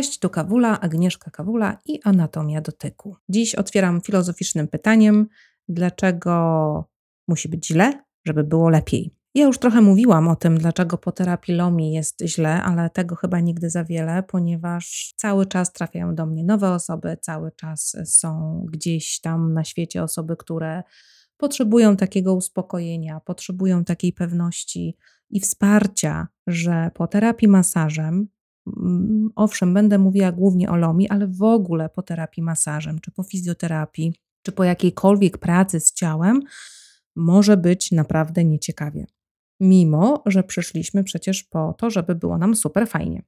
[0.00, 3.16] Cześć, tu Kawula, Agnieszka Kawula i Anatomia Dotyku.
[3.28, 5.26] Dziś otwieram filozoficznym pytaniem,
[5.68, 6.84] dlaczego
[7.28, 9.14] musi być źle, żeby było lepiej.
[9.34, 13.40] Ja już trochę mówiłam o tym, dlaczego po terapii LOMI jest źle, ale tego chyba
[13.40, 19.20] nigdy za wiele, ponieważ cały czas trafiają do mnie nowe osoby, cały czas są gdzieś
[19.20, 20.82] tam na świecie osoby, które
[21.36, 24.96] potrzebują takiego uspokojenia, potrzebują takiej pewności
[25.30, 28.28] i wsparcia, że po terapii masażem
[29.36, 34.14] owszem, będę mówiła głównie o LOMI, ale w ogóle po terapii masażem, czy po fizjoterapii,
[34.42, 36.40] czy po jakiejkolwiek pracy z ciałem,
[37.16, 39.06] może być naprawdę nieciekawie.
[39.60, 43.22] Mimo, że przyszliśmy przecież po to, żeby było nam super fajnie.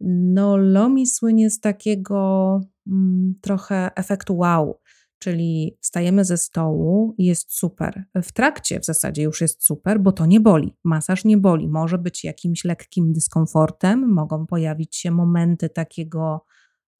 [0.00, 4.79] No, LOMI słynie z takiego mm, trochę efektu wow
[5.20, 8.04] czyli wstajemy ze stołu jest super.
[8.22, 10.76] W trakcie w zasadzie już jest super, bo to nie boli.
[10.84, 11.68] Masaż nie boli.
[11.68, 16.44] Może być jakimś lekkim dyskomfortem, mogą pojawić się momenty takiego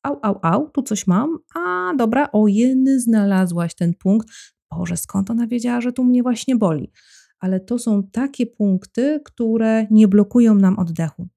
[0.02, 4.28] au, au, au, tu coś mam, a dobra, o jeny, znalazłaś ten punkt.
[4.70, 6.92] Boże, skąd ona wiedziała, że tu mnie właśnie boli?
[7.38, 11.28] Ale to są takie punkty, które nie blokują nam oddechu.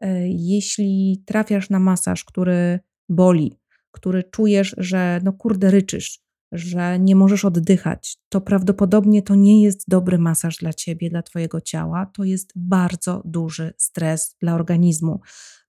[0.00, 3.58] E, jeśli trafiasz na masaż, który boli,
[3.94, 6.20] który czujesz, że no kurde ryczysz,
[6.52, 11.60] że nie możesz oddychać, to prawdopodobnie to nie jest dobry masaż dla ciebie, dla twojego
[11.60, 12.06] ciała.
[12.06, 15.20] To jest bardzo duży stres dla organizmu.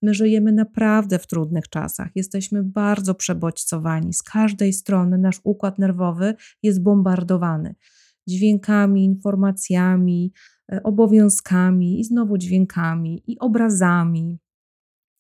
[0.02, 4.14] My żyjemy naprawdę w trudnych czasach, jesteśmy bardzo przebodźcowani.
[4.14, 7.76] Z każdej strony nasz układ nerwowy jest bombardowany
[8.28, 10.34] dźwiękami, informacjami,
[10.72, 14.40] e, obowiązkami i znowu dźwiękami i obrazami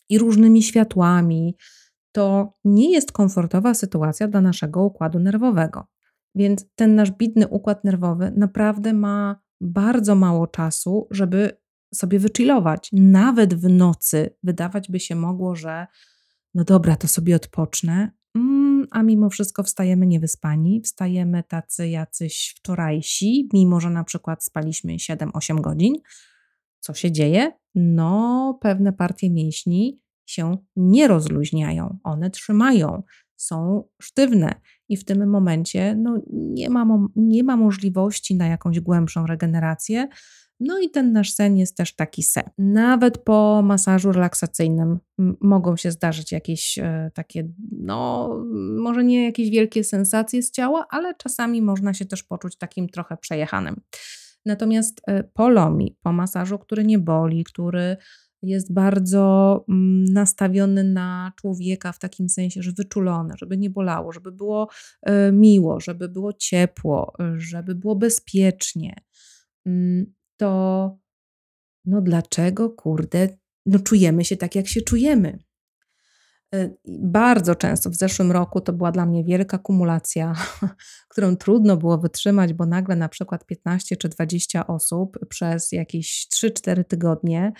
[0.10, 1.56] i różnymi światłami
[2.16, 5.88] to nie jest komfortowa sytuacja dla naszego układu nerwowego.
[6.36, 11.58] Więc ten nasz bidny układ nerwowy naprawdę ma bardzo mało czasu, żeby
[11.94, 12.90] sobie wychillować.
[12.94, 15.88] Nawet w nocy wydawać by się mogło, że
[16.54, 23.50] no dobra, to sobie odpocznę, mm, a mimo wszystko wstajemy niewyspani, wstajemy tacy jacyś wczorajsi,
[23.54, 25.94] mimo że na przykład spaliśmy 7-8 godzin.
[26.80, 27.52] Co się dzieje?
[27.76, 33.04] No, pewne partie mięśni się nie rozluźniają, one trzymają,
[33.36, 39.26] są sztywne i w tym momencie no, nie, ma, nie ma możliwości na jakąś głębszą
[39.26, 40.08] regenerację.
[40.60, 42.44] No i ten nasz sen jest też taki sen.
[42.58, 45.00] Nawet po masażu relaksacyjnym
[45.42, 48.30] mogą się zdarzyć jakieś e, takie, no
[48.78, 53.18] może nie jakieś wielkie sensacje z ciała, ale czasami można się też poczuć takim trochę
[53.18, 53.82] przejechanym.
[54.46, 57.98] Natomiast e, po lomi, po masażu, który nie boli, który
[58.42, 64.32] jest bardzo mm, nastawiony na człowieka w takim sensie, że wyczulony, żeby nie bolało, żeby
[64.32, 64.70] było
[65.02, 68.96] e, miło, żeby było ciepło, żeby było bezpiecznie,
[69.66, 70.98] mm, to
[71.86, 73.30] no dlaczego, kurde,
[73.66, 75.40] no czujemy się tak, jak się czujemy?
[76.56, 80.34] E, bardzo często w zeszłym roku to była dla mnie wielka kumulacja,
[81.10, 86.84] którą trudno było wytrzymać, bo nagle na przykład 15 czy 20 osób przez jakieś 3-4
[86.84, 87.54] tygodnie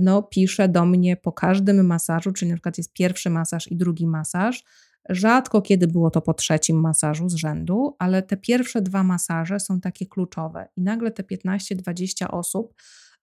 [0.00, 4.06] no, pisze do mnie po każdym masażu, czyli na przykład jest pierwszy masaż i drugi
[4.06, 4.64] masaż.
[5.08, 9.80] Rzadko kiedy było to po trzecim masażu z rzędu, ale te pierwsze dwa masaże są
[9.80, 10.68] takie kluczowe.
[10.76, 12.74] I nagle te 15-20 osób,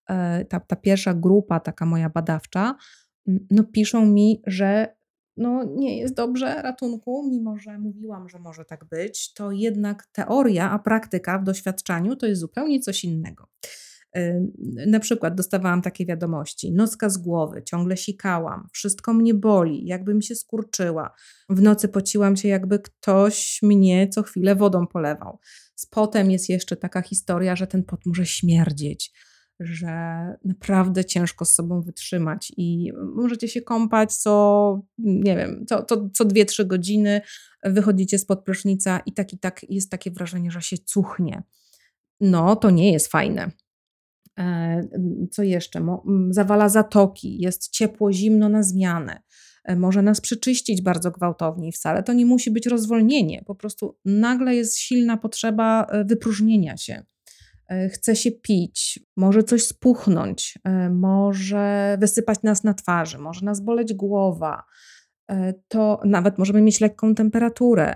[0.08, 2.74] e, ta, ta pierwsza grupa, taka moja badawcza,
[3.50, 4.96] no piszą mi, że
[5.36, 10.70] no nie jest dobrze, ratunku, mimo że mówiłam, że może tak być, to jednak teoria,
[10.70, 13.48] a praktyka w doświadczaniu to jest zupełnie coś innego.
[14.86, 20.34] Na przykład dostawałam takie wiadomości: nocka z głowy, ciągle sikałam, wszystko mnie boli, jakbym się
[20.34, 21.14] skurczyła.
[21.48, 25.38] W nocy pociłam się, jakby ktoś mnie co chwilę wodą polewał.
[25.76, 29.12] Z potem jest jeszcze taka historia, że ten pot może śmierdzieć,
[29.60, 29.88] że
[30.44, 36.24] naprawdę ciężko z sobą wytrzymać i możecie się kąpać co, nie wiem, co, co, co
[36.24, 37.20] 2-3 godziny,
[37.64, 41.42] wychodzicie spod prysznica i tak i tak jest takie wrażenie, że się cuchnie.
[42.20, 43.50] No, to nie jest fajne.
[44.38, 44.80] E,
[45.30, 45.86] co jeszcze?
[46.30, 49.22] Zawala zatoki, jest ciepło, zimno na zmianę.
[49.64, 53.42] E, może nas przeczyścić bardzo gwałtownie i wcale to nie musi być rozwolnienie.
[53.46, 57.02] Po prostu nagle jest silna potrzeba e, wypróżnienia się.
[57.92, 60.58] Chce się pić, może coś spuchnąć,
[60.90, 64.62] może wysypać nas na twarzy, może nas boleć głowa.
[65.68, 67.94] To nawet możemy mieć lekką temperaturę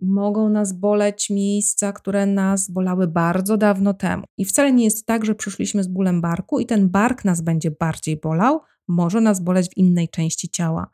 [0.00, 4.24] mogą nas boleć miejsca, które nas bolały bardzo dawno temu.
[4.38, 7.70] I wcale nie jest tak, że przyszliśmy z bólem barku i ten bark nas będzie
[7.70, 10.90] bardziej bolał, może nas boleć w innej części ciała.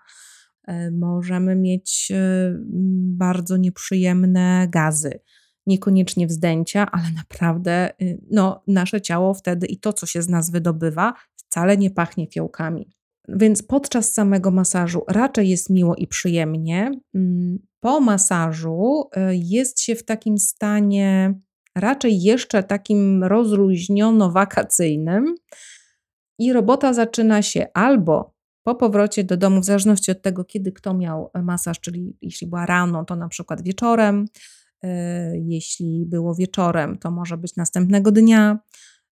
[0.67, 2.55] E, możemy mieć e,
[3.17, 5.20] bardzo nieprzyjemne gazy,
[5.66, 10.50] niekoniecznie wzdęcia, ale naprawdę y, no, nasze ciało wtedy i to, co się z nas
[10.50, 13.00] wydobywa, wcale nie pachnie fiołkami.
[13.36, 16.90] Więc podczas samego masażu raczej jest miło i przyjemnie.
[17.14, 21.34] Mm, po masażu y, jest się w takim stanie
[21.74, 25.24] raczej jeszcze takim rozluźniono-wakacyjnym
[26.38, 30.94] i robota zaczyna się albo po powrocie do domu, w zależności od tego, kiedy kto
[30.94, 34.24] miał masaż, czyli jeśli była rano, to na przykład wieczorem,
[34.84, 34.88] y,
[35.46, 38.58] jeśli było wieczorem, to może być następnego dnia,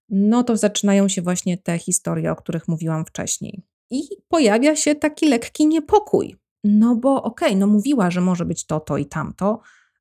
[0.08, 3.62] no to zaczynają się właśnie te historie, o których mówiłam wcześniej.
[3.90, 6.36] I pojawia się taki lekki niepokój.
[6.64, 9.60] No bo okej, okay, no mówiła, że może być to, to i tamto,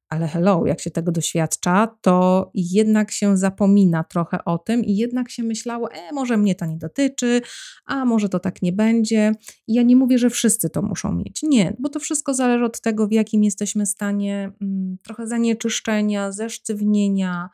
[0.10, 5.30] ale hello, jak się tego doświadcza, to jednak się zapomina trochę o tym i jednak
[5.30, 7.42] się myślało, e, może mnie to nie dotyczy,
[7.86, 9.32] a może to tak nie będzie.
[9.68, 11.44] I ja nie mówię, że wszyscy to muszą mieć.
[11.44, 17.50] Nie, bo to wszystko zależy od tego, w jakim jesteśmy stanie mm, trochę zanieczyszczenia, zesztywnienia,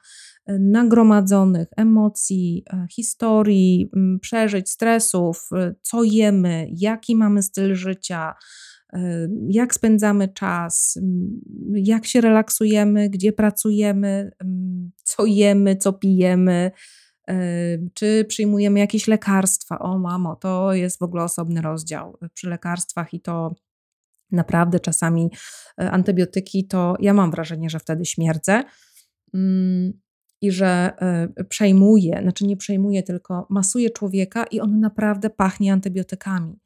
[0.47, 3.89] nagromadzonych emocji, y, historii,
[4.21, 8.33] przeżyć, stresów, y, co jemy, jaki mamy styl życia
[9.49, 10.99] jak spędzamy czas,
[11.73, 14.31] jak się relaksujemy, gdzie pracujemy,
[15.03, 16.71] co jemy, co pijemy,
[17.93, 19.79] czy przyjmujemy jakieś lekarstwa.
[19.79, 23.55] O, mamo, to jest w ogóle osobny rozdział przy lekarstwach i to
[24.31, 25.29] naprawdę czasami
[25.81, 28.63] e, antybiotyki, to ja mam wrażenie, że wtedy śmierdzę
[29.33, 29.93] mm,
[30.43, 30.91] i że
[31.37, 36.59] e, przejmuje, znaczy nie przejmuje, tylko masuje człowieka i on naprawdę pachnie antybiotykami.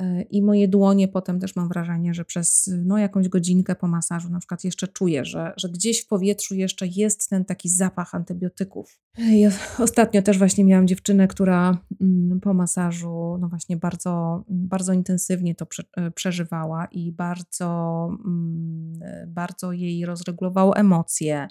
[0.00, 4.30] E, I moje dłonie potem też mam wrażenie, że przez no, jakąś godzinkę po masażu
[4.30, 9.00] na przykład jeszcze czuję, że, że gdzieś w powietrzu jeszcze jest ten taki zapach antybiotyków.
[9.18, 15.54] Ja ostatnio też właśnie miałam dziewczynę, która mm, po masażu no właśnie bardzo, bardzo intensywnie
[15.54, 15.66] to
[15.96, 21.48] e, przeżywała i bardzo, mm, bardzo jej rozregulowało emocje,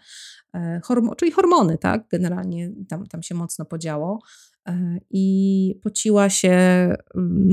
[0.53, 2.07] e, horm czyli hormony, tak?
[2.11, 4.19] Generalnie tam, tam się mocno podziało.
[4.69, 6.97] E, i pociła się, mm,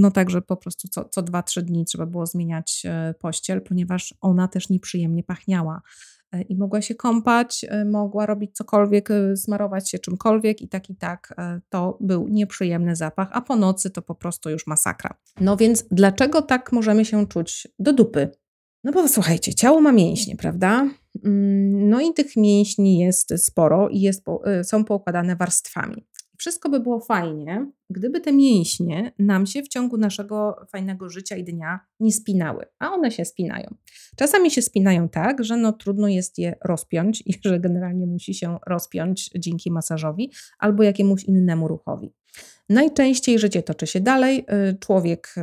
[0.00, 4.14] no tak, że po prostu co, co 2-3 dni trzeba było zmieniać e, pościel, ponieważ
[4.20, 5.82] ona też nieprzyjemnie pachniała.
[6.32, 11.34] E, I mogła się kąpać, mogła robić cokolwiek, smarować się czymkolwiek, i tak, i tak
[11.68, 15.14] to był nieprzyjemny zapach, a po nocy to po prostu już masakra.
[15.40, 18.30] No więc dlaczego tak możemy się czuć do dupy?
[18.84, 20.90] No bo słuchajcie, ciało ma mięśnie, prawda?
[21.24, 24.24] Mm, no i tych mięśni jest sporo i jest,
[24.62, 26.06] są poukładane warstwami.
[26.38, 31.44] Wszystko by było fajnie, gdyby te mięśnie nam się w ciągu naszego fajnego życia i
[31.44, 33.74] dnia nie spinały, a one się spinają.
[34.16, 38.58] Czasami się spinają tak, że no trudno jest je rozpiąć i że generalnie musi się
[38.66, 42.12] rozpiąć dzięki masażowi albo jakiemuś innemu ruchowi.
[42.68, 45.42] Najczęściej życie toczy się dalej, y, człowiek y,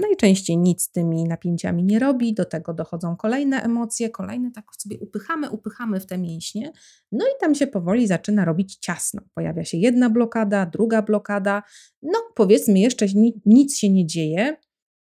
[0.00, 4.98] najczęściej nic z tymi napięciami nie robi, do tego dochodzą kolejne emocje, kolejne tak sobie
[4.98, 6.72] upychamy, upychamy w te mięśnie,
[7.12, 9.22] no i tam się powoli zaczyna robić ciasno.
[9.34, 11.62] Pojawia się jedna blokada, druga blokada,
[12.02, 13.06] no powiedzmy jeszcze
[13.46, 14.56] nic się nie dzieje,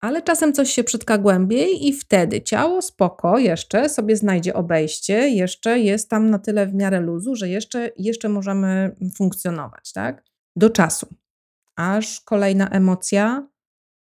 [0.02, 5.80] ale czasem coś się przytka głębiej i wtedy ciało spoko jeszcze sobie znajdzie obejście, jeszcze
[5.80, 10.24] jest tam na tyle w miarę luzu, że jeszcze, jeszcze możemy funkcjonować, tak?
[10.56, 11.08] Do czasu
[11.76, 13.48] aż kolejna emocja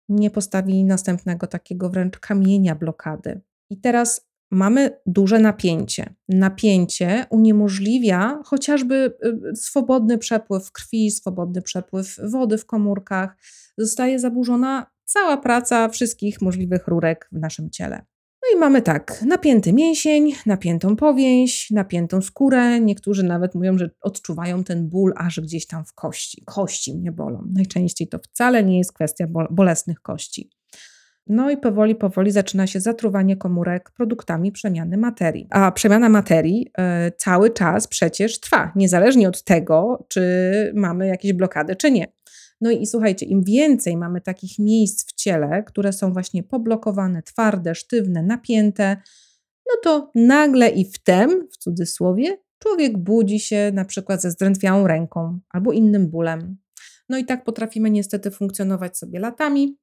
[0.09, 3.41] nie postawi następnego takiego wręcz kamienia blokady.
[3.69, 6.15] I teraz mamy duże napięcie.
[6.29, 9.13] Napięcie uniemożliwia chociażby
[9.51, 13.37] y, swobodny przepływ krwi, swobodny przepływ wody w komórkach.
[13.77, 18.05] Zostaje zaburzona cała praca wszystkich możliwych rurek w naszym ciele.
[18.43, 22.79] No i mamy tak, napięty mięsień, napiętą powięź, napiętą skórę.
[22.79, 26.43] Niektórzy nawet mówią, że odczuwają ten ból aż gdzieś tam w kości.
[26.45, 27.47] Kości mnie bolą.
[27.53, 30.49] Najczęściej to wcale nie jest kwestia bolesnych kości.
[31.27, 35.47] No i powoli, powoli zaczyna się zatruwanie komórek produktami przemiany materii.
[35.49, 36.67] A przemiana materii
[37.07, 40.21] y, cały czas przecież trwa, niezależnie od tego, czy
[40.75, 42.07] mamy jakieś blokady, czy nie.
[42.63, 47.75] No i, słuchajcie, im więcej mamy takich miejsc w ciele, które są właśnie poblokowane, twarde,
[47.75, 48.97] sztywne, napięte,
[49.67, 55.39] no to nagle i wtem, w cudzysłowie, człowiek budzi się na przykład ze zdrętwiałą ręką
[55.49, 56.57] albo innym bólem.
[57.09, 59.77] No i tak potrafimy niestety funkcjonować sobie latami,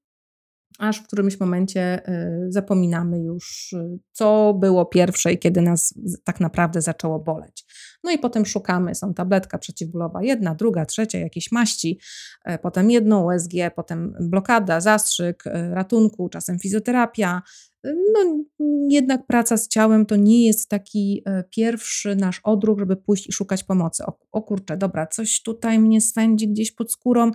[0.78, 6.40] aż w którymś momencie y, zapominamy już, y, co było pierwsze i kiedy nas tak
[6.40, 7.64] naprawdę zaczęło boleć.
[8.04, 12.00] No i potem szukamy, są tabletka przeciwbólowa, jedna, druga, trzecia, jakieś maści,
[12.44, 17.42] e, potem jedno USG, potem blokada, zastrzyk, e, ratunku, czasem fizjoterapia.
[17.84, 18.44] No,
[18.88, 23.32] jednak praca z ciałem to nie jest taki e, pierwszy nasz odruch, żeby pójść i
[23.32, 24.04] szukać pomocy.
[24.06, 27.30] O, o kurczę, dobra, coś tutaj mnie swędzi gdzieś pod skórą,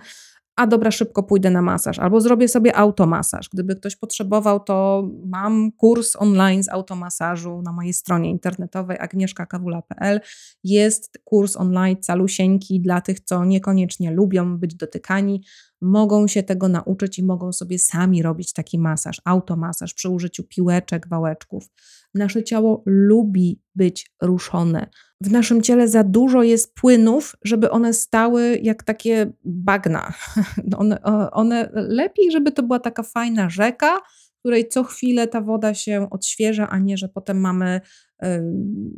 [0.56, 3.48] a dobra, szybko pójdę na masaż, albo zrobię sobie automasaż.
[3.52, 10.20] Gdyby ktoś potrzebował, to mam kurs online z automasażu na mojej stronie internetowej agnieszkakawula.pl.
[10.64, 15.42] Jest kurs online calusieńki dla tych, co niekoniecznie lubią być dotykani,
[15.80, 21.08] mogą się tego nauczyć i mogą sobie sami robić taki masaż, automasaż przy użyciu piłeczek,
[21.08, 21.68] wałeczków.
[22.14, 24.90] Nasze ciało lubi być ruszone.
[25.22, 30.12] W naszym ciele za dużo jest płynów, żeby one stały jak takie bagna.
[30.78, 33.98] One, one lepiej, żeby to była taka fajna rzeka,
[34.38, 37.80] której co chwilę ta woda się odświeża, a nie, że potem mamy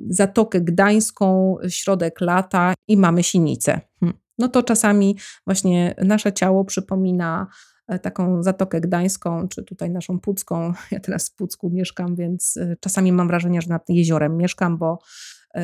[0.09, 3.81] Zatokę Gdańską, środek lata i mamy sinicę.
[4.01, 4.13] Hm.
[4.39, 7.47] No to czasami właśnie nasze ciało przypomina
[7.89, 10.73] e, taką Zatokę Gdańską, czy tutaj naszą Pucką.
[10.91, 14.93] Ja teraz w Pucku mieszkam, więc e, czasami mam wrażenie, że nad jeziorem mieszkam, bo
[14.93, 14.99] e,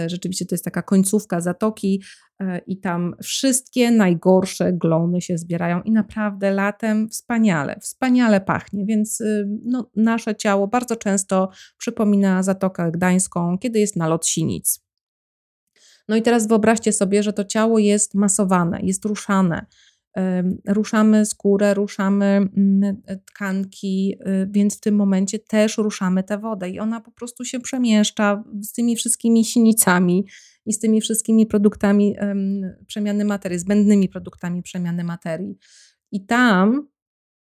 [0.06, 2.02] rzeczywiście to jest taka końcówka zatoki
[2.66, 9.22] i tam wszystkie najgorsze glony się zbierają i naprawdę latem wspaniale, wspaniale pachnie, więc
[9.64, 14.84] no, nasze ciało bardzo często przypomina Zatokę Gdańską, kiedy jest nalot sinic.
[16.08, 19.66] No i teraz wyobraźcie sobie, że to ciało jest masowane, jest ruszane.
[20.68, 26.78] Ruszamy skórę, ruszamy mm, tkanki, y, więc w tym momencie też ruszamy tę wodę i
[26.80, 30.26] ona po prostu się przemieszcza z tymi wszystkimi sinicami
[30.66, 32.16] i z tymi wszystkimi produktami
[32.87, 35.59] przemiany materii, zbędnymi produktami przemiany materii.
[36.12, 36.88] I tam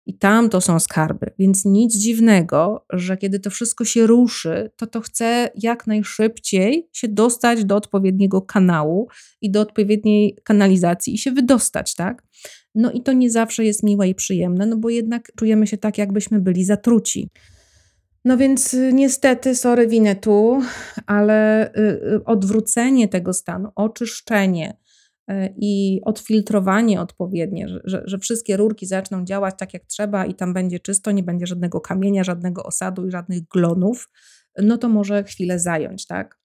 [0.05, 4.87] i tam to są skarby, więc nic dziwnego, że kiedy to wszystko się ruszy, to
[4.87, 9.07] to chce jak najszybciej się dostać do odpowiedniego kanału
[9.41, 12.23] i do odpowiedniej kanalizacji i się wydostać, tak?
[12.75, 15.97] No i to nie zawsze jest miłe i przyjemne, no bo jednak czujemy się tak,
[15.97, 17.29] jakbyśmy byli zatruci.
[18.25, 20.61] No więc y, niestety, sorry, winę tu,
[21.05, 24.77] ale y, y, odwrócenie tego stanu, oczyszczenie,
[25.57, 30.79] i odfiltrowanie odpowiednie, że, że, wszystkie rurki zaczną działać tak jak trzeba i tam będzie
[30.79, 34.09] czysto, nie będzie żadnego kamienia, żadnego osadu i żadnych glonów,
[34.57, 36.39] no to może chwilę zająć, tak?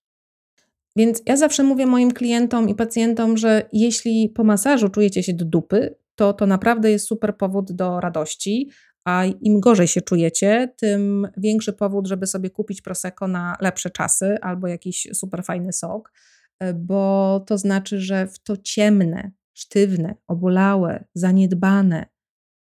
[0.97, 5.45] Więc ja zawsze mówię moim klientom i pacjentom, że jeśli po masażu czujecie się do
[5.45, 8.71] dupy, to to naprawdę jest super powód do radości,
[9.05, 14.39] a im gorzej się czujecie, tym większy powód, żeby sobie kupić Prosecco na lepsze czasy
[14.43, 16.13] albo jakiś super fajny sok
[16.61, 22.07] E, bo to znaczy, że w to ciemne, sztywne, obolałe, zaniedbane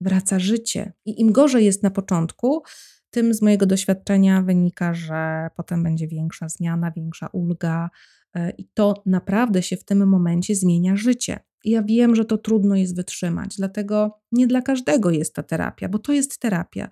[0.02, 0.94] wraca życie.
[1.06, 2.64] I im gorzej jest na początku,
[3.10, 7.90] tym z mojego doświadczenia wynika, że potem będzie większa zmiana, większa ulga,
[8.36, 11.40] e, i to naprawdę się w tym momencie zmienia życie.
[11.66, 16.00] Ja wiem, że to trudno jest wytrzymać, dlatego nie dla każdego jest ta terapia, bo
[16.00, 16.90] to jest terapia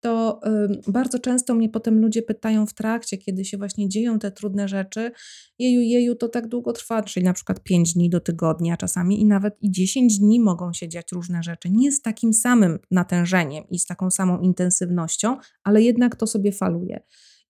[0.00, 0.40] to
[0.88, 5.10] bardzo często mnie potem ludzie pytają w trakcie, kiedy się właśnie dzieją te trudne rzeczy,
[5.58, 9.26] jeju, jeju, to tak długo trwa, czyli na przykład 5 dni do tygodnia czasami i
[9.26, 13.78] nawet i 10 dni mogą się dziać różne rzeczy, nie z takim samym natężeniem i
[13.78, 17.00] z taką samą intensywnością, ale jednak to sobie faluje.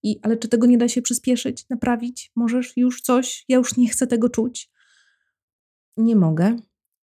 [0.03, 2.33] I, ale czy tego nie da się przyspieszyć, naprawić?
[2.37, 3.45] Możesz już coś?
[3.49, 4.71] Ja już nie chcę tego czuć.
[5.97, 6.57] Nie mogę.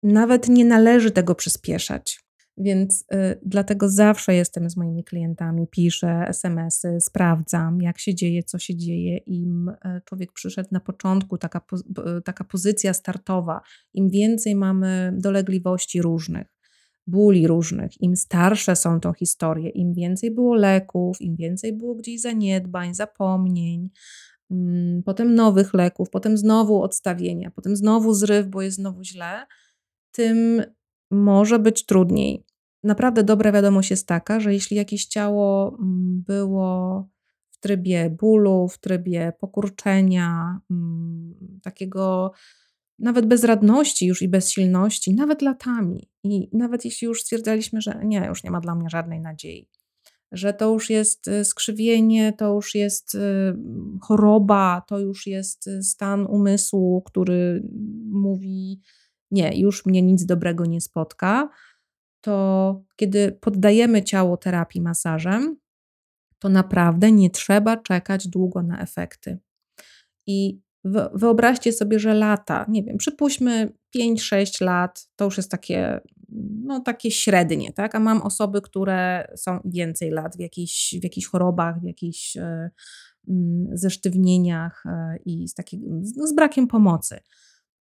[0.03, 2.21] Nawet nie należy tego przyspieszać.
[2.57, 8.59] Więc y, dlatego zawsze jestem z moimi klientami, piszę SMS-y, sprawdzam, jak się dzieje, co
[8.59, 9.17] się dzieje.
[9.17, 11.61] Im y, człowiek przyszedł na początku, taka,
[12.17, 13.61] y, taka pozycja startowa,
[13.93, 16.47] im więcej mamy dolegliwości różnych,
[17.07, 22.21] bóli różnych, im starsze są tą historie, im więcej było leków, im więcej było gdzieś
[22.21, 23.89] zaniedbań, zapomnień,
[25.05, 29.45] potem nowych leków, potem znowu odstawienia, potem znowu zryw, bo jest znowu źle,
[30.11, 30.63] tym
[31.11, 32.45] może być trudniej.
[32.83, 37.09] Naprawdę dobra wiadomość jest taka, że jeśli jakieś ciało mm, było
[37.49, 42.31] w trybie bólu, w trybie pokurczenia, mm, takiego
[42.99, 48.43] nawet bezradności już i bezsilności, nawet latami, i nawet jeśli już stwierdzaliśmy, że nie, już
[48.43, 49.69] nie ma dla mnie żadnej nadziei,
[50.31, 53.19] że to już jest y, skrzywienie, to już jest y,
[54.01, 57.63] choroba, to już jest y, stan umysłu, który
[58.11, 58.81] mówi,
[59.31, 61.49] nie, już mnie nic dobrego nie spotka,
[62.21, 65.57] to kiedy poddajemy ciało terapii masażem,
[66.39, 69.39] to naprawdę nie trzeba czekać długo na efekty.
[70.27, 70.61] I
[71.13, 76.01] wyobraźcie sobie, że lata, nie wiem, przypuśćmy 5-6 lat, to już jest takie,
[76.63, 77.95] no, takie średnie, tak?
[77.95, 82.69] A mam osoby, które są więcej lat w jakichś, w jakichś chorobach, w jakichś e,
[83.29, 87.19] mm, zesztywnieniach e, i z, takim, no, z brakiem pomocy.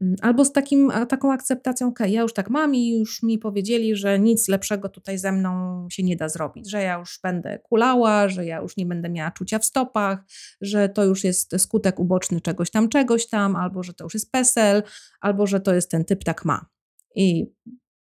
[0.00, 3.96] Mm, albo z takim, taką akceptacją, ok, ja już tak mam i już mi powiedzieli,
[3.96, 8.28] że nic lepszego tutaj ze mną się nie da zrobić, że ja już będę kulała,
[8.28, 10.24] że ja już nie będę miała czucia w stopach,
[10.60, 14.32] że to już jest skutek uboczny czegoś tam, czegoś tam, albo że to już jest
[14.32, 14.82] PESEL,
[15.20, 16.66] albo że to jest ten typ tak ma.
[17.14, 17.46] I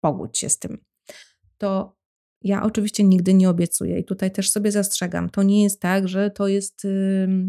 [0.06, 0.78] pogódź się z tym.
[1.58, 1.96] to
[2.42, 5.30] ja oczywiście nigdy nie obiecuję i tutaj też sobie zastrzegam.
[5.30, 6.86] To nie jest tak, że to jest,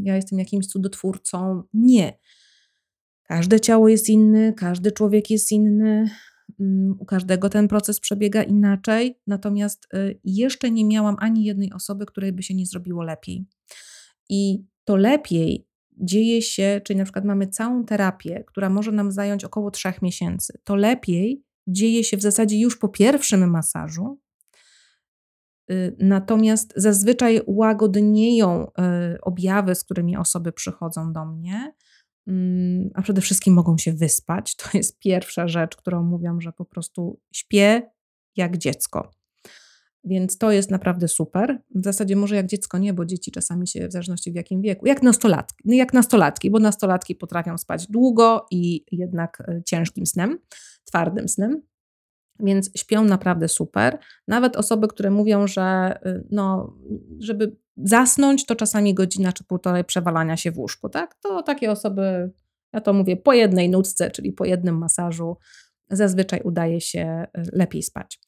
[0.03, 1.63] ja jestem jakimś cudotwórcą.
[1.73, 2.19] Nie.
[3.23, 6.09] Każde ciało jest inny, każdy człowiek jest inny,
[6.99, 12.33] u każdego ten proces przebiega inaczej, natomiast y, jeszcze nie miałam ani jednej osoby, której
[12.33, 13.45] by się nie zrobiło lepiej.
[14.29, 19.45] I to lepiej dzieje się, czyli na przykład mamy całą terapię, która może nam zająć
[19.45, 20.59] około trzech miesięcy.
[20.63, 24.19] To lepiej dzieje się w zasadzie już po pierwszym masażu,
[25.71, 31.73] y, Natomiast zazwyczaj łagodnieją y, objawy, z którymi osoby przychodzą do mnie,
[32.27, 34.55] mm, a przede wszystkim mogą się wyspać.
[34.55, 37.91] To jest pierwsza rzecz, którą mówią, że po prostu śpię
[38.35, 39.11] jak dziecko.
[40.03, 41.61] Więc to jest naprawdę super.
[41.75, 44.85] W zasadzie może jak dziecko nie, bo dzieci czasami się w zależności w jakim wieku,
[44.85, 50.39] jak nastolatki, jak nastolatki, bo nastolatki potrafią spać długo i jednak e, ciężkim snem,
[50.87, 51.61] twardym snem.
[52.39, 53.99] Więc śpią naprawdę super.
[54.27, 56.73] Nawet osoby, które mówią, że e, no,
[57.19, 61.15] żeby zasnąć, to czasami godzina czy półtorej przewalania się w łóżku, tak?
[61.15, 62.31] To takie osoby,
[62.73, 65.37] ja to mówię, po jednej nutce, czyli po jednym masażu,
[65.91, 68.19] zazwyczaj udaje się e, lepiej spać.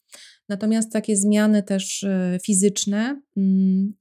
[0.49, 3.93] Natomiast takie zmiany też e, fizyczne, mm,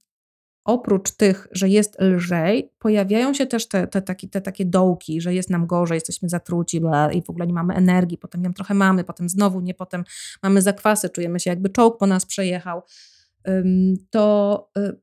[0.69, 5.33] oprócz tych, że jest lżej, pojawiają się też te, te, takie, te takie dołki, że
[5.33, 8.73] jest nam gorzej, jesteśmy zatruci bla, i w ogóle nie mamy energii, potem ją trochę
[8.73, 10.03] mamy, potem znowu nie, potem
[10.43, 12.81] mamy zakwasy, czujemy się jakby czołg po nas przejechał.
[14.09, 14.93] To e,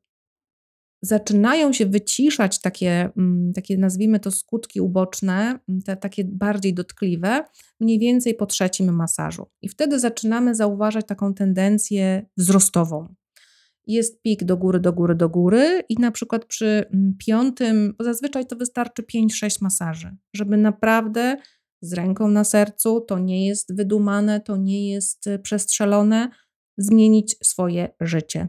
[1.03, 7.45] zaczynają się wyciszać takie, mm, takie nazwijmy to skutki uboczne, mm, te takie bardziej dotkliwe,
[7.81, 9.47] mniej więcej po trzecim masażu.
[9.63, 13.15] I wtedy zaczynamy zauważać taką tendencję wzrostową.
[13.87, 18.05] Jest pik do góry, do góry, do góry, i na przykład przy mm, piątym, bo
[18.05, 21.37] zazwyczaj to wystarczy 5-6 masaży, żeby naprawdę
[21.83, 26.29] z ręką na sercu, to nie jest wydumane, to nie jest e, przestrzelone,
[26.79, 28.49] zmienić swoje życie.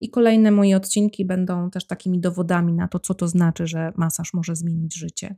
[0.00, 4.34] I kolejne moje odcinki będą też takimi dowodami na to, co to znaczy, że masaż
[4.34, 5.36] może zmienić życie.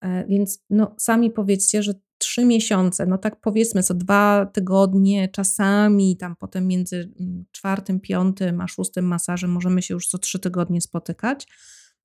[0.00, 6.16] E, więc no, sami powiedzcie, że trzy miesiące, no tak powiedzmy co dwa tygodnie, czasami
[6.16, 10.80] tam potem między mm, czwartym, piątym a szóstym masażem możemy się już co trzy tygodnie
[10.80, 11.46] spotykać.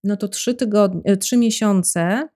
[0.04, 2.30] No to trzy, tygodnie, e, trzy miesiące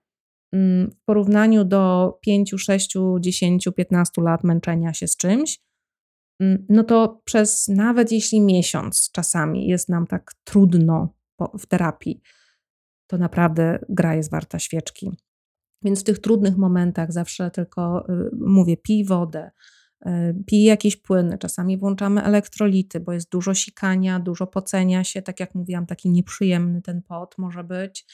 [0.52, 5.58] mm, w porównaniu do pięciu, sześciu, dziesięciu, piętnastu lat męczenia się z czymś,
[6.42, 11.14] Mm, no to przez nawet jeśli miesiąc czasami jest nam tak trudno
[11.58, 12.20] w terapii,
[13.06, 15.10] to naprawdę gra jest warta świeczki.
[15.84, 19.50] Więc w tych trudnych momentach zawsze tylko y, mówię, pij wodę,
[20.06, 20.10] y,
[20.46, 25.54] pij jakieś płyny, czasami włączamy elektrolity, bo jest dużo sikania, dużo pocenia się, tak jak
[25.54, 28.06] mówiłam, taki nieprzyjemny ten pot może być.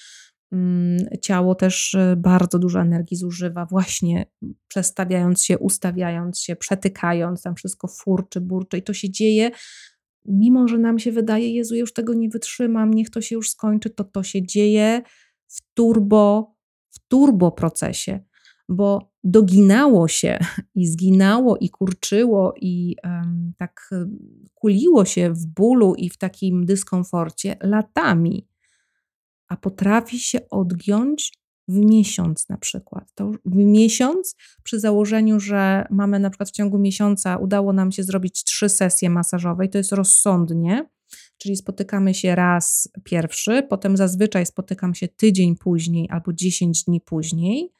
[0.52, 4.26] Mm, ciało też y, bardzo dużo energii zużywa, właśnie
[4.68, 9.50] przestawiając się, ustawiając się, przetykając, tam wszystko furczy, burczy i to się dzieje,
[10.28, 13.90] mimo że nam się wydaje, Jezu, już tego nie wytrzymam, niech to się już skończy,
[13.90, 15.02] to to się dzieje.
[15.48, 16.54] W turbo,
[17.08, 18.20] turbo procesie,
[18.68, 20.38] bo doginało się
[20.74, 23.90] i zginało i kurczyło i um, tak
[24.54, 28.48] kuliło się w bólu i w takim dyskomforcie latami
[29.48, 31.32] a potrafi się odgiąć
[31.68, 33.12] w miesiąc na przykład.
[33.14, 38.02] To w miesiąc przy założeniu, że mamy na przykład w ciągu miesiąca udało nam się
[38.02, 40.88] zrobić trzy sesje masażowe i to jest rozsądnie,
[41.38, 47.72] czyli spotykamy się raz pierwszy, potem zazwyczaj spotykam się tydzień później albo 10 dni później,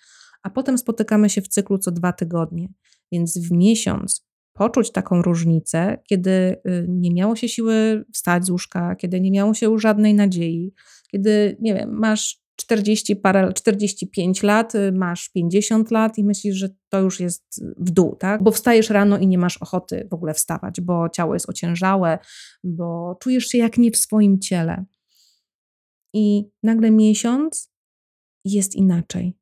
[0.43, 2.69] a potem spotykamy się w cyklu co dwa tygodnie.
[3.13, 8.97] Więc w miesiąc poczuć taką różnicę, kiedy y, nie miało się siły wstać z łóżka,
[8.97, 10.75] kiedy nie miało się żadnej nadziei,
[11.11, 16.69] kiedy, nie wiem, masz 40 parę, 45 lat, y, masz 50 lat i myślisz, że
[16.89, 18.43] to już jest w dół, tak?
[18.43, 22.19] Bo wstajesz rano i nie masz ochoty w ogóle wstawać, bo ciało jest ociężałe,
[22.65, 24.85] bo czujesz się jak nie w swoim ciele.
[26.15, 27.71] I nagle miesiąc
[28.45, 29.39] jest inaczej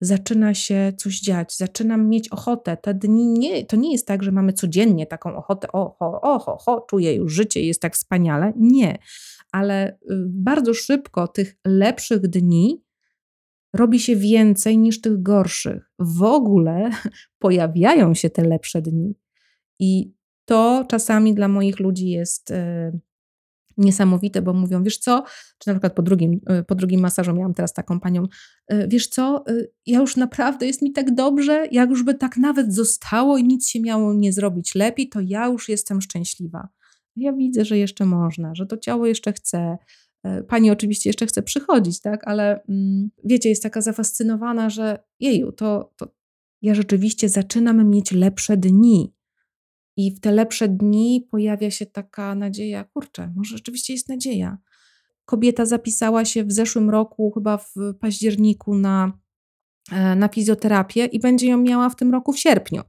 [0.00, 2.76] zaczyna się coś dziać, zaczynam mieć ochotę.
[2.76, 6.86] Te dni nie, to nie jest tak, że mamy codziennie taką ochotę, oho, oho, ho,
[6.90, 8.52] czuję już życie, jest tak wspaniale.
[8.56, 8.98] Nie,
[9.56, 9.96] ale y,
[10.28, 12.84] bardzo szybko tych lepszych dni
[13.72, 15.90] robi się więcej niż tych gorszych.
[15.98, 16.90] W ogóle
[17.38, 19.14] pojawiają się te lepsze dni.
[19.78, 20.14] I
[20.44, 23.00] to czasami dla moich ludzi jest y,
[23.76, 25.24] niesamowite, bo mówią, wiesz co,
[25.58, 28.26] czy na przykład po drugim, y, po drugim masażu miałam teraz taką panią,
[28.88, 29.44] wiesz co,
[29.86, 33.68] ja już naprawdę jest mi tak dobrze, jak już by tak nawet zostało i nic
[33.68, 36.68] się miało nie zrobić lepiej, to ja już jestem szczęśliwa.
[37.16, 39.78] Ja widzę, że jeszcze można, że to ciało jeszcze chce.
[40.48, 45.92] Pani oczywiście jeszcze chce przychodzić, tak, ale mm, wiecie, jest taka zafascynowana, że jeju, to,
[45.96, 46.08] to
[46.62, 49.14] ja rzeczywiście zaczynam mieć lepsze dni.
[49.96, 54.58] I w te lepsze dni pojawia się taka nadzieja, kurczę, może rzeczywiście jest nadzieja.
[55.24, 59.18] Kobieta zapisała się w zeszłym roku, chyba w październiku, na,
[59.92, 62.82] e, na fizjoterapię i będzie ją miała w tym roku w sierpniu.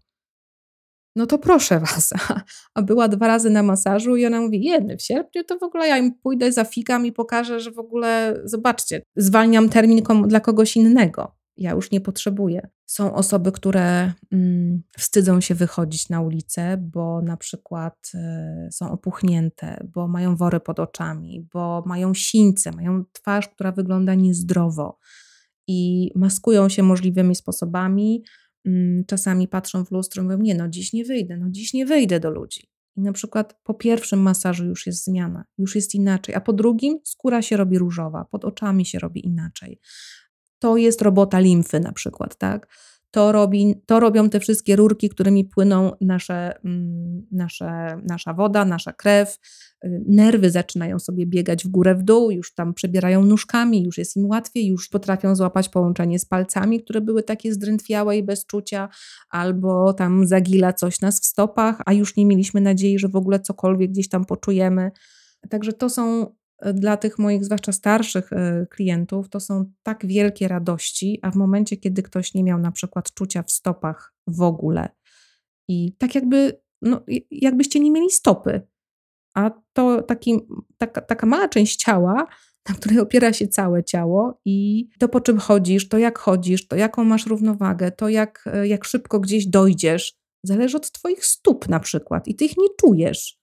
[1.18, 2.14] No to proszę was,
[2.76, 5.88] a była dwa razy na masażu i ona mówi, jedny w sierpniu, to w ogóle
[5.88, 11.38] ja im pójdę, zafikam i pokażę, że w ogóle, zobaczcie, zwalniam termin dla kogoś innego
[11.58, 12.68] ja już nie potrzebuję.
[12.86, 18.12] Są osoby, które mm, wstydzą się wychodzić na ulicę, bo na przykład
[18.68, 24.16] y, są opuchnięte, bo mają wory pod oczami, bo mają sińce, mają twarz, która wygląda
[24.16, 25.00] niezdrowo
[25.68, 28.24] i maskują się możliwymi sposobami.
[28.66, 31.86] Mm, czasami patrzą w lustro i mówią: Nie, no dziś nie wyjdę, no dziś nie
[31.86, 32.70] wyjdę do ludzi.
[32.98, 37.00] I na przykład po pierwszym masażu już jest zmiana, już jest inaczej, a po drugim
[37.04, 39.80] skóra się robi różowa, pod oczami się robi inaczej
[40.60, 42.68] to jest robota limfy na przykład, tak?
[43.12, 48.94] To, robi, to robią te wszystkie rurki, którymi płyną nasze, mm, nasze, nasza woda, nasza
[48.94, 49.38] krew.
[49.86, 54.16] Y, nerwy zaczynają sobie biegać w górę, w dół, już tam przebierają nóżkami, już jest
[54.16, 58.90] im łatwiej, już potrafią złapać połączenie z palcami, które były takie zdrętwiałe i bez czucia,
[59.30, 63.40] albo tam zagila coś nas w stopach, a już nie mieliśmy nadziei, że w ogóle
[63.40, 64.92] cokolwiek gdzieś tam poczujemy.
[65.50, 66.36] Także to są
[66.74, 71.78] dla tych moich, zwłaszcza starszych e, klientów, to są tak wielkie radości, a w momencie,
[71.78, 74.90] kiedy ktoś nie miał na przykład czucia w stopach w ogóle
[75.68, 78.62] i tak jakby, no, jakbyście nie mieli stopy,
[79.36, 80.40] a to taki,
[80.78, 82.28] taka, taka mała część ciała,
[82.70, 86.76] na której opiera się całe ciało i to po czym chodzisz, to jak chodzisz, to
[86.76, 91.80] jaką masz równowagę, to jak, e, jak szybko gdzieś dojdziesz, zależy od Twoich stóp na
[91.80, 93.37] przykład i Ty ich nie czujesz.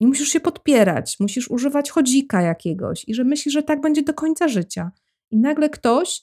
[0.00, 4.14] Nie musisz się podpierać, musisz używać chodzika jakiegoś i że myślisz, że tak będzie do
[4.14, 4.90] końca życia.
[5.30, 6.22] I nagle ktoś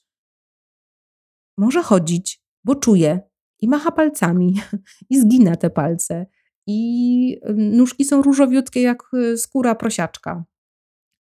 [1.57, 3.19] może chodzić, bo czuje
[3.59, 4.62] i macha palcami
[5.09, 6.25] i zgina te palce.
[6.67, 10.45] I nóżki są różowiutkie jak y, skóra prosiaczka.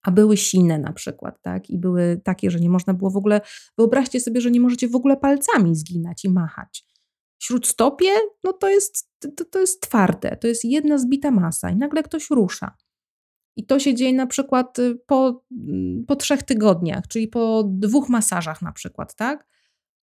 [0.03, 1.69] A były sine na przykład, tak?
[1.69, 3.41] I były takie, że nie można było w ogóle.
[3.77, 6.92] Wyobraźcie sobie, że nie możecie w ogóle palcami zginać i machać
[7.43, 8.09] śródstopie,
[8.43, 12.29] no to jest, to, to jest twarde, to jest jedna zbita masa i nagle ktoś
[12.29, 12.75] rusza.
[13.55, 18.09] I to się dzieje na przykład y, po, mm, po trzech tygodniach, czyli po dwóch
[18.09, 19.47] masażach na przykład, tak?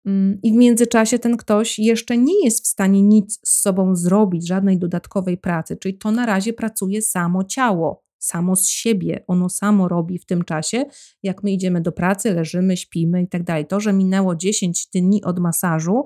[0.07, 4.49] Mm, I w międzyczasie ten ktoś jeszcze nie jest w stanie nic z sobą zrobić,
[4.49, 9.25] żadnej dodatkowej pracy, czyli to na razie pracuje samo ciało, samo z siebie.
[9.27, 10.85] Ono samo robi w tym czasie,
[11.23, 13.67] jak my idziemy do pracy, leżymy, śpimy i tak dalej.
[13.67, 16.05] To, że minęło 10 dni od masażu,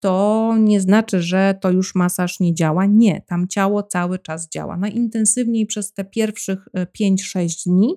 [0.00, 2.86] to nie znaczy, że to już masaż nie działa.
[2.86, 4.76] Nie, tam ciało cały czas działa.
[4.76, 6.68] Najintensywniej przez te pierwszych
[7.00, 7.94] 5-6 e, dni,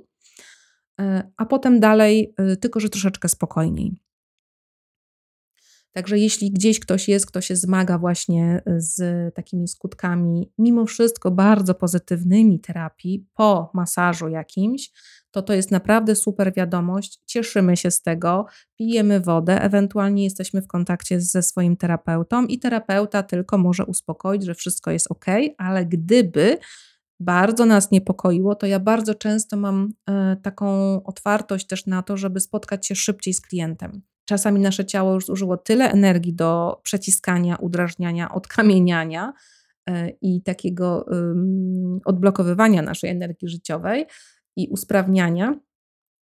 [1.00, 4.09] e, a potem dalej, e, tylko że troszeczkę spokojniej.
[5.91, 9.02] Także jeśli gdzieś ktoś jest, kto się zmaga właśnie z
[9.36, 14.91] takimi skutkami, mimo wszystko bardzo pozytywnymi terapii po masażu jakimś,
[15.32, 17.21] to to jest naprawdę super wiadomość.
[17.25, 18.45] Cieszymy się z tego,
[18.78, 24.56] pijemy wodę, ewentualnie jesteśmy w kontakcie ze swoim terapeutą i terapeuta tylko może uspokoić, że
[24.56, 25.25] wszystko jest ok,
[25.58, 26.58] ale gdyby
[27.19, 32.39] bardzo nas niepokoiło, to ja bardzo często mam e, taką otwartość też na to, żeby
[32.39, 34.02] spotkać się szybciej z klientem.
[34.30, 39.34] Czasami nasze ciało już zużyło tyle energii do przeciskania, udrażniania, odkamieniania
[39.89, 41.06] e, i takiego
[42.06, 44.06] odblokowywania naszej energii życiowej,
[44.56, 45.60] i usprawniania,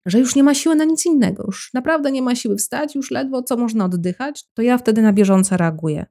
[0.07, 3.11] że już nie ma siły na nic innego, już naprawdę nie ma siły wstać, już
[3.11, 6.07] ledwo co można oddychać, to ja wtedy na bieżąco reaguję.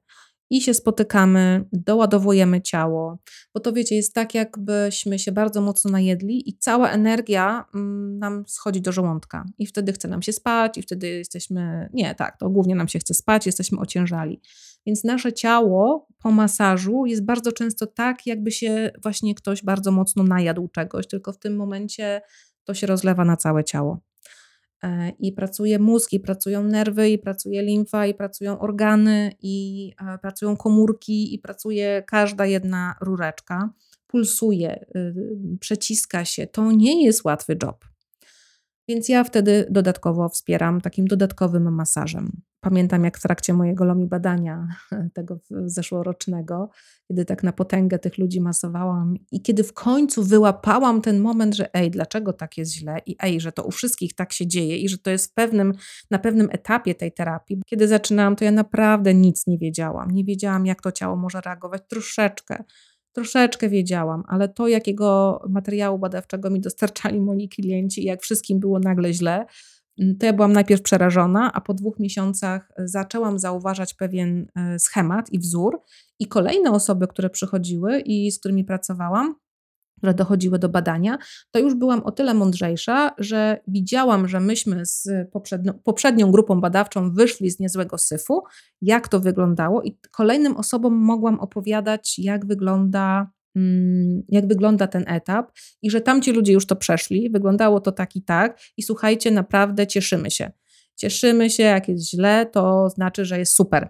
[0.50, 3.18] I się spotykamy, doładowujemy ciało,
[3.54, 8.44] bo to wiecie, jest tak, jakbyśmy się bardzo mocno najedli i cała energia mm, nam
[8.46, 9.44] schodzi do żołądka.
[9.58, 11.88] I wtedy chce nam się spać, i wtedy jesteśmy.
[11.92, 14.40] Nie, tak, to głównie nam się chce spać, jesteśmy ociężali.
[14.86, 20.22] Więc nasze ciało po masażu jest bardzo często tak, jakby się właśnie ktoś bardzo mocno
[20.22, 22.20] najadł czegoś, tylko w tym momencie
[22.64, 24.00] to się rozlewa na całe ciało.
[24.82, 30.18] E, I pracuje mózg, i pracują nerwy, i pracuje limfa, i pracują organy, i e,
[30.18, 33.70] pracują komórki, i pracuje każda jedna rureczka.
[34.06, 35.14] Pulsuje, y,
[35.60, 36.46] przeciska się.
[36.46, 37.84] To nie jest łatwy job.
[38.88, 42.42] Więc ja wtedy dodatkowo wspieram takim dodatkowym masażem.
[42.60, 44.68] Pamiętam, jak w trakcie mojego lomi badania,
[45.14, 46.70] tego zeszłorocznego,
[47.08, 51.74] kiedy tak na potęgę tych ludzi masowałam i kiedy w końcu wyłapałam ten moment, że
[51.74, 54.88] ej, dlaczego tak jest źle i ej, że to u wszystkich tak się dzieje i
[54.88, 55.72] że to jest w pewnym,
[56.10, 57.62] na pewnym etapie tej terapii.
[57.66, 60.10] Kiedy zaczynałam, to ja naprawdę nic nie wiedziałam.
[60.10, 62.64] Nie wiedziałam, jak to ciało może reagować troszeczkę
[63.16, 69.12] troszeczkę wiedziałam, ale to, jakiego materiału badawczego mi dostarczali moi klienci, jak wszystkim było nagle
[69.12, 69.46] źle,
[70.00, 75.32] mm, to ja byłam najpierw przerażona, a po dwóch miesiącach zaczęłam zauważać pewien e, schemat
[75.32, 75.80] i wzór,
[76.18, 79.34] i kolejne osoby, które przychodziły i z którymi pracowałam,
[79.98, 81.18] które dochodziły do badania,
[81.50, 87.12] to już byłam o tyle mądrzejsza, że widziałam, że myśmy z poprzednią, poprzednią grupą badawczą
[87.12, 88.42] wyszli z niezłego syfu,
[88.82, 95.52] jak to wyglądało, i kolejnym osobom mogłam opowiadać, jak wygląda Mm, jak wygląda ten etap
[95.82, 99.86] i że tamci ludzie już to przeszli, wyglądało to tak i tak i słuchajcie, naprawdę
[99.86, 100.52] cieszymy się.
[100.96, 103.88] Cieszymy się, jak jest źle, to znaczy, że jest super.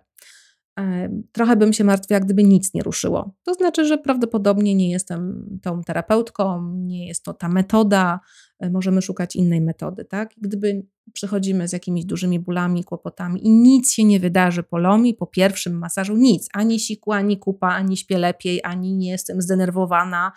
[1.33, 3.35] Trochę bym się martwiła, gdyby nic nie ruszyło.
[3.45, 8.21] To znaczy, że prawdopodobnie nie jestem tą terapeutką, nie jest to ta metoda,
[8.59, 10.31] e, możemy szukać innej metody, tak?
[10.37, 15.27] Gdyby przychodzimy z jakimiś dużymi bólami, kłopotami i nic się nie wydarzy po lomi, po
[15.27, 20.33] pierwszym masażu, nic, ani siku, ani kupa, ani śpię lepiej, ani nie jestem zdenerwowana,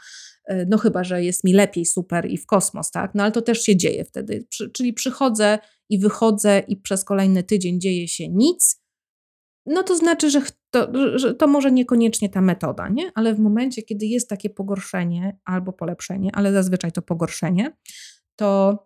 [0.45, 3.11] e, no chyba, że jest mi lepiej, super i w kosmos, tak?
[3.15, 7.79] No ale to też się dzieje wtedy, czyli przychodzę i wychodzę i przez kolejny tydzień
[7.81, 8.78] dzieje się nic,
[9.69, 13.11] no to znaczy, że to, że to może niekoniecznie ta metoda, nie?
[13.15, 17.77] Ale w momencie, kiedy jest takie pogorszenie albo polepszenie, ale zazwyczaj to pogorszenie,
[18.35, 18.79] to,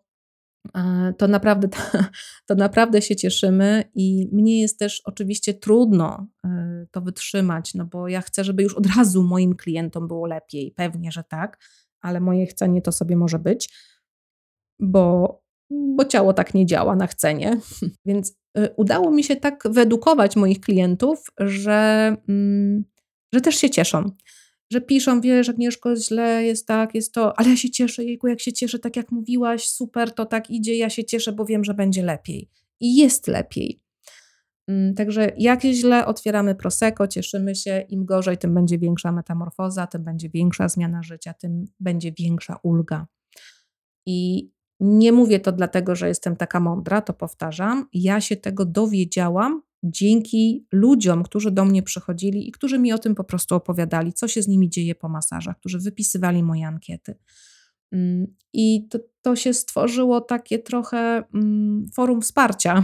[0.76, 1.68] e, to, naprawdę,
[2.48, 8.08] to naprawdę się cieszymy i mnie jest też oczywiście trudno e, to wytrzymać, no bo
[8.08, 10.72] ja chcę, żeby już od razu moim klientom było lepiej.
[10.72, 11.60] Pewnie, że tak,
[12.02, 13.70] ale moje chcenie to sobie może być,
[14.80, 17.60] bo, bo ciało tak nie działa na chcenie.
[18.06, 18.43] Więc
[18.76, 22.84] udało mi się tak wyedukować moich klientów, że, mm,
[23.34, 24.12] że też się cieszą.
[24.72, 28.40] Że piszą, wiesz, Agnieszko, źle jest tak, jest to, ale ja się cieszę, jejku, jak
[28.40, 31.74] się cieszę, tak jak mówiłaś, super, to tak idzie, ja się cieszę, bo wiem, że
[31.74, 32.50] będzie lepiej.
[32.80, 33.84] I jest lepiej.
[34.68, 40.04] Mm, także jak źle, otwieramy prosecco, cieszymy się, im gorzej, tym będzie większa metamorfoza, tym
[40.04, 43.08] będzie większa zmiana życia, tym będzie większa ulga.
[44.06, 44.50] I
[44.84, 47.88] nie mówię to dlatego, że jestem taka mądra, to powtarzam.
[47.94, 53.16] Ja się tego dowiedziałam dzięki ludziom, którzy do mnie przychodzili i którzy mi o tym
[53.16, 57.16] po prostu opowiadali, co się z nimi dzieje po masażach, którzy wypisywali moje ankiety.
[57.92, 62.84] Mm, I to, to się stworzyło takie trochę mm, forum wsparcia.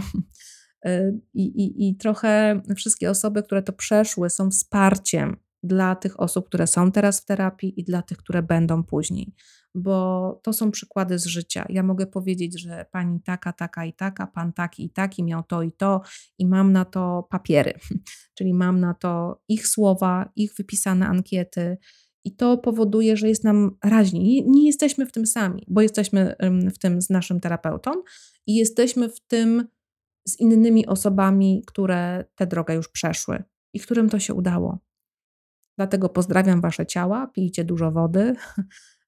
[0.86, 6.46] Y, I, i, I trochę wszystkie osoby, które to przeszły, są wsparciem dla tych osób,
[6.46, 9.34] które są teraz w terapii i dla tych, które będą później
[9.74, 11.66] bo to są przykłady z życia.
[11.68, 15.62] Ja mogę powiedzieć, że pani taka, taka i taka, pan taki i taki miał to
[15.62, 16.00] i to,
[16.38, 17.72] i mam na to papiery,
[18.36, 21.76] czyli mam na to ich słowa, ich wypisane ankiety.
[22.24, 24.24] I to powoduje, że jest nam raźniej.
[24.24, 26.36] Nie, nie jesteśmy w tym sami, bo jesteśmy
[26.74, 27.90] w tym z naszym terapeutą
[28.46, 29.68] i jesteśmy w tym
[30.28, 33.42] z innymi osobami, które tę drogę już przeszły
[33.74, 34.78] i którym to się udało.
[35.78, 38.34] Dlatego pozdrawiam Wasze ciała, pijcie dużo wody,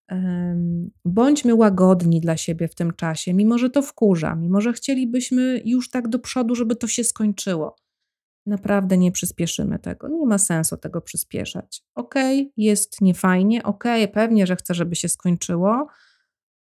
[1.04, 5.90] Bądźmy łagodni dla siebie w tym czasie, mimo że to wkurza, mimo że chcielibyśmy już
[5.90, 7.76] tak do przodu, żeby to się skończyło.
[8.46, 10.08] Naprawdę nie przyspieszymy tego.
[10.08, 11.84] Nie ma sensu tego przyspieszać.
[11.94, 12.14] Ok,
[12.56, 15.86] jest niefajnie, ok, pewnie, że chcę, żeby się skończyło.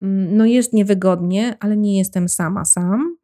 [0.02, 3.17] Mm, no jest niewygodnie, ale nie jestem sama sam.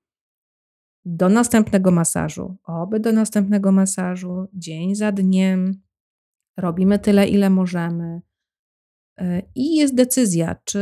[1.06, 5.82] Do następnego masażu, oby do następnego masażu, dzień za dniem.
[6.58, 8.22] Robimy tyle, ile możemy
[9.56, 10.80] I jest decyzja, czy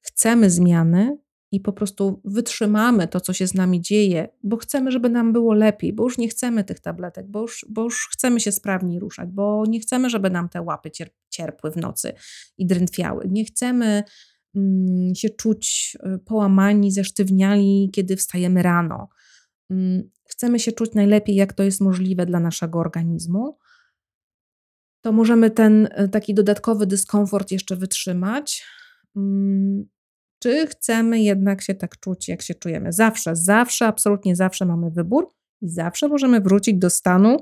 [0.00, 1.18] chcemy zmiany
[1.52, 5.54] i po prostu wytrzymamy to, co się z nami dzieje, bo chcemy, żeby nam było
[5.54, 9.28] lepiej, bo już nie chcemy tych tabletek, bo już, bo już chcemy się sprawniej ruszać,
[9.30, 10.90] bo nie chcemy, żeby nam te łapy
[11.30, 12.12] cierpły w nocy
[12.58, 13.28] i drętwiały.
[13.30, 14.02] Nie chcemy
[14.56, 19.08] mm, się czuć e, połamani, zesztywniali, kiedy wstajemy rano.
[19.70, 23.58] Mm, chcemy się czuć najlepiej, jak to jest możliwe dla naszego organizmu
[25.06, 28.64] to możemy ten e, taki dodatkowy dyskomfort jeszcze wytrzymać.
[29.16, 29.88] Mm,
[30.38, 32.92] czy chcemy jednak się tak czuć, jak się czujemy?
[32.92, 35.28] Zawsze, zawsze, absolutnie zawsze mamy wybór
[35.60, 37.36] i zawsze możemy wrócić do stanu,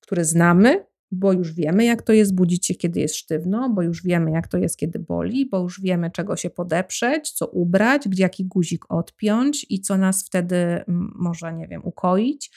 [0.00, 4.02] który znamy, bo już wiemy, jak to jest budzić się, kiedy jest sztywno, bo już
[4.02, 8.22] wiemy, jak to jest, kiedy boli, bo już wiemy, czego się podeprzeć, co ubrać, gdzie
[8.22, 12.50] jaki guzik odpiąć i co nas wtedy może, nie wiem, ukoić,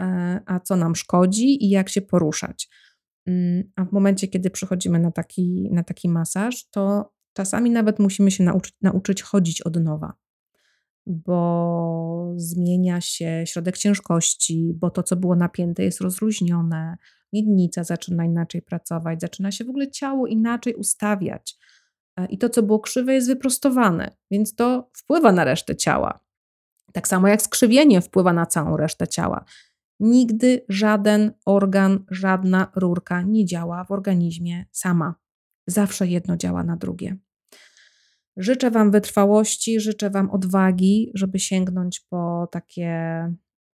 [0.00, 2.68] e, a co nam szkodzi i jak się poruszać.
[3.26, 8.30] Mm, a w momencie, kiedy przychodzimy na taki, na taki masaż, to czasami nawet musimy
[8.30, 8.44] się
[8.82, 10.12] nauczyć, chodzić od nowa,
[11.06, 16.96] bo zmienia się środek ciężkości, bo to, co było napięte, jest rozluźnione,
[17.32, 21.56] miednica zaczyna inaczej pracować, zaczyna się w ogóle ciało inaczej ustawiać.
[22.16, 26.20] E, I to, co było krzywe, jest wyprostowane, więc to wpływa na resztę ciała.
[26.92, 29.44] Tak samo jak skrzywienie wpływa na całą resztę ciała.
[30.00, 35.14] Nigdy żaden organ, żadna rurka nie działa w organizmie sama.
[35.66, 37.16] Zawsze jedno działa na drugie.
[38.36, 42.92] Życzę Wam wytrwałości, życzę Wam odwagi, żeby sięgnąć po takie,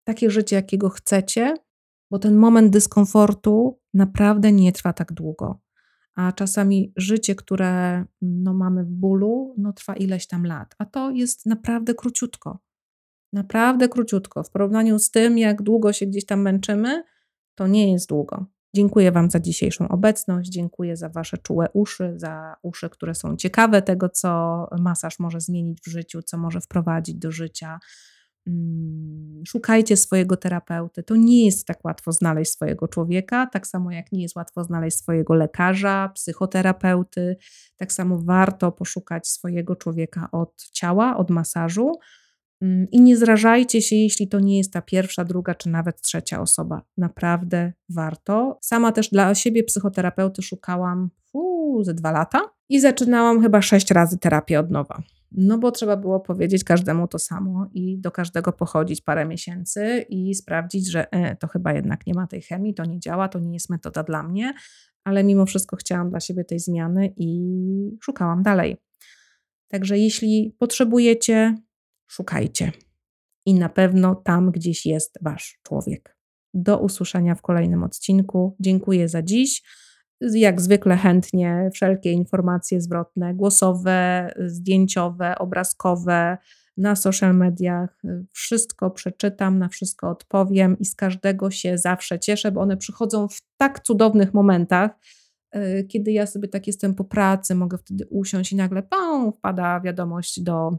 [0.04, 1.54] takie życie, jakiego chcecie,
[2.10, 5.60] bo ten moment dyskomfortu naprawdę nie trwa tak długo.
[6.14, 11.10] A czasami życie, które no, mamy w bólu, no, trwa ileś tam lat, a to
[11.10, 12.58] jest naprawdę króciutko.
[13.32, 14.42] Naprawdę króciutko.
[14.42, 17.04] W porównaniu z tym, jak długo się gdzieś tam męczymy,
[17.54, 18.46] to nie jest długo.
[18.74, 23.82] Dziękuję Wam za dzisiejszą obecność, dziękuję za Wasze czułe uszy, za uszy, które są ciekawe
[23.82, 27.78] tego, co masaż może zmienić w życiu, co może wprowadzić do życia.
[28.46, 31.02] Mm, szukajcie swojego terapeuty.
[31.02, 34.96] To nie jest tak łatwo znaleźć swojego człowieka, tak samo jak nie jest łatwo znaleźć
[34.96, 37.36] swojego lekarza, psychoterapeuty.
[37.76, 41.92] Tak samo warto poszukać swojego człowieka od ciała, od masażu.
[42.62, 46.40] Mm, I nie zrażajcie się, jeśli to nie jest ta pierwsza, druga czy nawet trzecia
[46.40, 46.82] osoba.
[46.96, 48.58] Naprawdę warto.
[48.62, 54.18] Sama też dla siebie psychoterapeuty szukałam uu, ze dwa lata i zaczynałam chyba sześć razy
[54.18, 55.02] terapię od nowa.
[55.32, 60.34] No bo trzeba było powiedzieć każdemu to samo i do każdego pochodzić parę miesięcy i
[60.34, 63.52] sprawdzić, że e, to chyba jednak nie ma tej chemii, to nie działa, to nie
[63.52, 64.54] jest metoda dla mnie,
[65.04, 67.40] ale mimo wszystko chciałam dla siebie tej zmiany i
[68.02, 68.76] szukałam dalej.
[69.68, 71.54] Także jeśli potrzebujecie,
[72.12, 72.72] szukajcie.
[73.46, 76.16] I na pewno tam gdzieś jest Wasz człowiek.
[76.54, 78.56] Do usłyszenia w kolejnym odcinku.
[78.60, 79.62] Dziękuję za dziś.
[80.20, 86.38] Jak zwykle chętnie wszelkie informacje zwrotne, głosowe, zdjęciowe, obrazkowe
[86.76, 88.02] na social mediach.
[88.32, 93.42] Wszystko przeczytam, na wszystko odpowiem i z każdego się zawsze cieszę, bo one przychodzą w
[93.56, 94.90] tak cudownych momentach,
[95.56, 99.80] y, kiedy ja sobie tak jestem po pracy, mogę wtedy usiąść i nagle pum, wpada
[99.80, 100.78] wiadomość do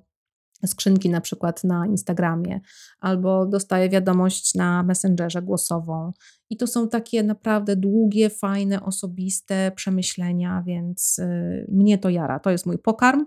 [0.67, 2.59] skrzynki na przykład na Instagramie,
[2.99, 6.13] albo dostaję wiadomość na Messengerze głosową.
[6.49, 12.39] I to są takie naprawdę długie, fajne, osobiste przemyślenia, więc y, mnie to jara.
[12.39, 13.25] To jest mój pokarm.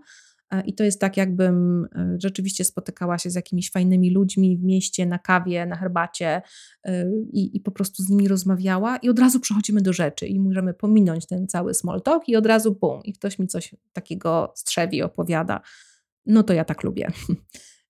[0.51, 4.65] E, I to jest tak, jakbym y, rzeczywiście spotykała się z jakimiś fajnymi ludźmi w
[4.65, 6.43] mieście, na kawie, na herbacie
[6.89, 6.91] y,
[7.33, 10.75] i, i po prostu z nimi rozmawiała, i od razu przechodzimy do rzeczy i możemy
[10.75, 15.03] pominąć ten cały small talk, i od razu bum, i ktoś mi coś takiego strzewi,
[15.03, 15.61] opowiada
[16.27, 17.09] no to ja tak lubię.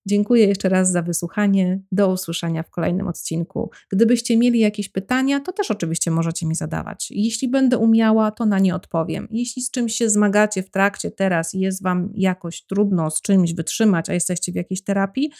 [0.07, 1.81] Dziękuję jeszcze raz za wysłuchanie.
[1.91, 3.71] Do usłyszenia w kolejnym odcinku.
[3.91, 7.07] Gdybyście mieli jakieś pytania, to też oczywiście możecie mi zadawać.
[7.11, 9.27] Jeśli będę umiała, to na nie odpowiem.
[9.31, 13.53] Jeśli z czymś się zmagacie w trakcie teraz i jest Wam jakoś trudno z czymś
[13.53, 15.31] wytrzymać, a jesteście w jakiejś terapii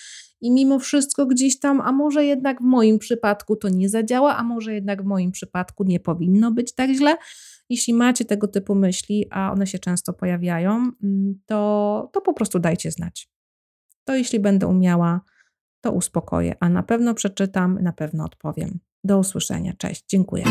[0.41, 4.43] i mimo wszystko gdzieś tam, a może jednak w moim przypadku to nie zadziała, a
[4.43, 7.17] może jednak w moim przypadku nie powinno być tak źle,
[7.69, 12.59] jeśli macie tego typu myśli, a one się często pojawiają, mm, to, to po prostu
[12.59, 13.29] dajcie znać.
[14.05, 15.21] To jeśli będę umiała,
[15.81, 18.79] to uspokoję, a na pewno przeczytam, na pewno odpowiem.
[19.03, 19.73] Do usłyszenia.
[19.77, 20.43] Cześć, dziękuję.